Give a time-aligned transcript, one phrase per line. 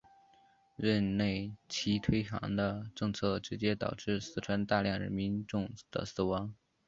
[0.75, 6.55] 任内其推行的政策直接导致四川大量民众的死亡。